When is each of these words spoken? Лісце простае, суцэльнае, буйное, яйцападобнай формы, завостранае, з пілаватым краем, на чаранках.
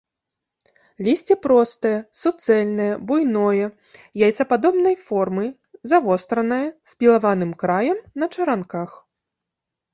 Лісце 1.07 1.35
простае, 1.45 1.91
суцэльнае, 2.21 2.87
буйное, 3.11 3.65
яйцападобнай 4.29 4.95
формы, 5.11 5.45
завостранае, 5.93 6.61
з 6.91 6.99
пілаватым 7.01 7.51
краем, 7.65 7.97
на 8.23 8.35
чаранках. 8.35 9.01